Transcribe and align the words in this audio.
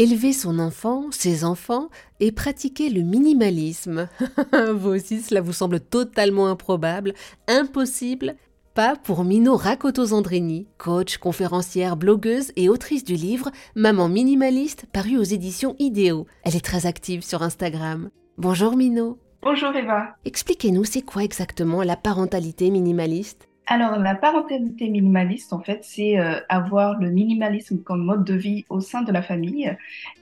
Élever 0.00 0.32
son 0.32 0.60
enfant, 0.60 1.10
ses 1.10 1.44
enfants, 1.44 1.90
et 2.20 2.32
pratiquer 2.32 2.88
le 2.88 3.02
minimalisme. 3.02 4.08
vous 4.74 4.88
aussi, 4.88 5.20
cela 5.20 5.42
vous 5.42 5.52
semble 5.52 5.78
totalement 5.78 6.48
improbable, 6.48 7.12
impossible 7.48 8.36
Pas 8.72 8.96
pour 8.96 9.24
Mino 9.24 9.56
Rakoto-Zandrini, 9.56 10.68
coach, 10.78 11.18
conférencière, 11.18 11.98
blogueuse 11.98 12.50
et 12.56 12.70
autrice 12.70 13.04
du 13.04 13.14
livre 13.14 13.50
Maman 13.74 14.08
minimaliste 14.08 14.86
paru 14.90 15.18
aux 15.18 15.22
éditions 15.22 15.76
Idéo. 15.78 16.26
Elle 16.44 16.56
est 16.56 16.64
très 16.64 16.86
active 16.86 17.22
sur 17.22 17.42
Instagram. 17.42 18.08
Bonjour 18.38 18.78
Mino. 18.78 19.18
Bonjour 19.42 19.76
Eva. 19.76 20.16
Expliquez-nous, 20.24 20.84
c'est 20.84 21.02
quoi 21.02 21.24
exactement 21.24 21.82
la 21.82 21.96
parentalité 21.96 22.70
minimaliste? 22.70 23.49
Alors, 23.70 24.00
la 24.00 24.16
parentalité 24.16 24.88
minimaliste, 24.88 25.52
en 25.52 25.60
fait, 25.60 25.84
c'est 25.84 26.18
euh, 26.18 26.40
avoir 26.48 26.98
le 26.98 27.08
minimalisme 27.08 27.78
comme 27.84 28.04
mode 28.04 28.24
de 28.24 28.34
vie 28.34 28.64
au 28.68 28.80
sein 28.80 29.02
de 29.02 29.12
la 29.12 29.22
famille. 29.22 29.72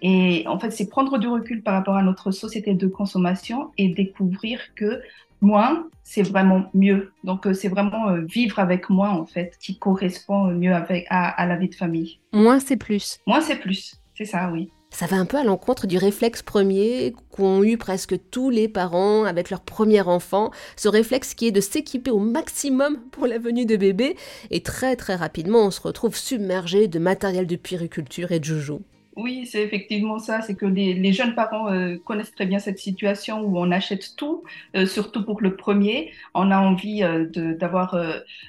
Et 0.03 0.45
en 0.47 0.59
fait, 0.59 0.71
c'est 0.71 0.87
prendre 0.87 1.17
du 1.17 1.29
recul 1.29 1.63
par 1.63 1.73
rapport 1.73 1.97
à 1.97 2.03
notre 2.03 2.31
société 2.31 2.75
de 2.75 2.87
consommation 2.87 3.71
et 3.79 3.89
découvrir 3.89 4.61
que 4.75 5.01
moins, 5.41 5.89
c'est 6.03 6.21
vraiment 6.21 6.67
mieux. 6.75 7.11
Donc, 7.25 7.47
euh, 7.47 7.55
c'est 7.55 7.69
vraiment 7.69 8.11
euh, 8.11 8.21
vivre 8.21 8.59
avec 8.59 8.91
moins, 8.91 9.13
en 9.13 9.25
fait, 9.25 9.57
qui 9.59 9.79
correspond 9.79 10.49
mieux 10.49 10.75
avec, 10.75 11.07
à 11.09 11.47
la 11.47 11.57
vie 11.57 11.71
de 11.71 11.75
famille. 11.75 12.19
Moins, 12.35 12.61
c'est 12.61 12.77
plus. 12.77 13.19
Moins, 13.27 13.41
c'est 13.41 13.57
plus. 13.57 13.95
C'est 14.15 14.27
ça, 14.27 14.51
oui. 14.53 14.71
Ça 14.91 15.07
va 15.07 15.17
un 15.17 15.27
peu 15.27 15.37
à 15.37 15.45
l'encontre 15.45 15.87
du 15.87 15.99
réflexe 15.99 16.43
premier 16.43 17.15
qu'ont 17.31 17.63
eu 17.63 17.77
presque 17.77 18.17
tous 18.31 18.51
les 18.51 18.69
parents 18.69 19.25
avec 19.25 19.51
leur 19.51 19.61
premier 19.61 20.01
enfant, 20.01 20.51
ce 20.77 20.89
réflexe 20.89 21.35
qui 21.35 21.47
est 21.47 21.53
de 21.53 21.61
s'équiper 21.61 22.11
au 22.11 22.19
maximum 22.19 22.99
pour 23.13 23.27
la 23.27 23.39
venue 23.39 23.67
de 23.67 23.77
bébé, 23.77 24.17
et 24.51 24.63
très 24.63 24.97
très 24.97 25.15
rapidement 25.15 25.67
on 25.67 25.71
se 25.71 25.81
retrouve 25.81 26.17
submergé 26.17 26.89
de 26.89 26.99
matériel 26.99 27.47
de 27.47 27.57
puériculture 27.57 28.33
et 28.33 28.41
de 28.41 28.45
joujou. 28.45 28.81
Oui, 29.19 29.47
c'est 29.47 29.65
effectivement 29.65 30.21
ça. 30.21 30.43
C'est 30.43 30.55
que 30.55 30.65
les, 30.65 31.13
jeunes 31.13 31.35
parents 31.35 31.73
euh, 31.73 31.97
connaissent 32.05 32.33
très 32.33 32.47
bien 32.47 32.61
cette 32.61 32.79
situation 32.79 33.41
où 33.41 33.59
on 33.59 33.73
achète 33.73 34.15
tout, 34.17 34.45
euh, 34.77 34.87
surtout 34.87 35.25
pour 35.25 35.41
le 35.41 35.57
premier. 35.57 36.13
On 36.35 36.53
a 36.53 36.59
envie 36.61 37.03
euh, 37.03 37.27
d'avoir 37.57 37.97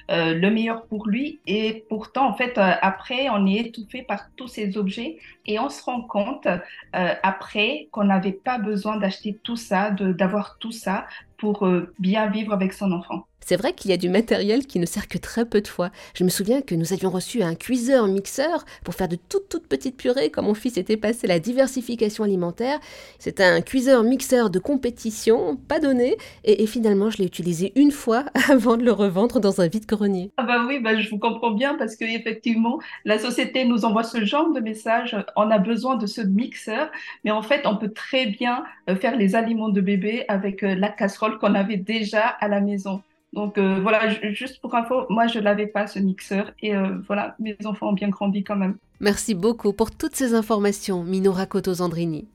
le 0.08 0.48
meilleur 0.48 0.86
pour 0.86 1.08
lui 1.08 1.40
et 1.48 1.84
pourtant, 1.88 2.28
en 2.28 2.34
fait, 2.34 2.56
après, 2.56 3.28
on 3.30 3.46
est 3.46 3.56
étouffé 3.56 4.02
par 4.02 4.30
tous 4.36 4.46
ces 4.46 4.78
objets 4.78 5.18
et 5.44 5.58
on 5.58 5.70
se 5.70 5.82
rend 5.82 6.02
compte 6.02 6.46
après 6.92 7.88
qu'on 7.90 8.04
n'avait 8.04 8.32
pas 8.32 8.58
besoin 8.58 8.96
d'acheter 8.96 9.36
tout 9.42 9.56
ça, 9.56 9.90
d'avoir 9.90 10.58
tout 10.58 10.72
ça 10.72 11.06
pour 11.40 11.68
bien 11.98 12.28
vivre 12.28 12.52
avec 12.52 12.72
son 12.72 12.92
enfant. 12.92 13.26
C'est 13.50 13.56
vrai 13.56 13.72
qu'il 13.72 13.90
y 13.90 13.94
a 13.94 13.96
du 13.96 14.08
matériel 14.08 14.66
qui 14.66 14.78
ne 14.78 14.86
sert 14.86 15.08
que 15.08 15.18
très 15.18 15.44
peu 15.44 15.60
de 15.60 15.66
fois. 15.66 15.90
Je 16.14 16.24
me 16.24 16.28
souviens 16.28 16.60
que 16.60 16.74
nous 16.74 16.92
avions 16.92 17.10
reçu 17.10 17.42
un 17.42 17.54
cuiseur-mixeur 17.54 18.64
pour 18.84 18.94
faire 18.94 19.08
de 19.08 19.16
toutes 19.16 19.48
toutes 19.48 19.66
petites 19.66 19.96
purées 19.96 20.30
quand 20.30 20.42
mon 20.42 20.54
fils 20.54 20.76
était 20.76 20.96
passé 20.96 21.26
la 21.26 21.40
diversification 21.40 22.24
alimentaire. 22.24 22.78
C'était 23.18 23.44
un 23.44 23.60
cuiseur-mixeur 23.60 24.50
de 24.50 24.58
compétition, 24.58 25.56
pas 25.56 25.80
donné, 25.80 26.16
et, 26.44 26.66
finalement 26.66 27.10
je 27.10 27.18
l'ai 27.18 27.24
utilisé 27.24 27.72
une 27.74 27.90
fois 27.90 28.26
avant 28.48 28.76
de 28.76 28.84
le 28.84 28.92
revendre 28.92 29.40
dans 29.40 29.60
un 29.60 29.66
vide-grenier. 29.66 30.30
Ah 30.36 30.44
bah 30.44 30.64
oui, 30.68 30.78
bah 30.78 30.96
je 30.96 31.10
vous 31.10 31.18
comprends 31.18 31.50
bien 31.50 31.74
parce 31.74 31.96
que 31.96 32.04
effectivement 32.04 32.78
la 33.04 33.18
société 33.18 33.64
nous 33.64 33.84
envoie 33.84 34.04
ce 34.04 34.24
genre 34.24 34.52
de 34.52 34.60
message. 34.60 35.16
On 35.34 35.50
a 35.50 35.58
besoin 35.58 35.96
de 35.96 36.06
ce 36.06 36.20
mixeur, 36.20 36.90
mais 37.24 37.30
en 37.30 37.42
fait 37.42 37.66
on 37.66 37.76
peut 37.76 37.92
très 37.92 38.26
bien 38.26 38.62
euh, 38.88 38.94
faire 38.94 39.16
les 39.16 39.34
aliments 39.34 39.70
de 39.70 39.80
bébé 39.80 40.24
avec 40.28 40.62
euh, 40.62 40.74
la 40.74 40.90
casserole 40.90 41.29
qu'on 41.38 41.54
avait 41.54 41.76
déjà 41.76 42.26
à 42.26 42.48
la 42.48 42.60
maison. 42.60 43.02
Donc 43.32 43.58
euh, 43.58 43.78
voilà, 43.80 44.08
juste 44.32 44.60
pour 44.60 44.74
info, 44.74 45.06
moi 45.08 45.28
je 45.28 45.38
l'avais 45.38 45.66
pas 45.66 45.86
ce 45.86 45.98
mixeur 45.98 46.52
et 46.60 46.74
euh, 46.74 46.98
voilà, 47.06 47.36
mes 47.38 47.56
enfants 47.64 47.90
ont 47.90 47.92
bien 47.92 48.08
grandi 48.08 48.42
quand 48.42 48.56
même. 48.56 48.76
Merci 48.98 49.34
beaucoup 49.34 49.72
pour 49.72 49.92
toutes 49.92 50.16
ces 50.16 50.34
informations, 50.34 51.04
Minora 51.04 51.46
Koto-Zandrini. 51.46 52.28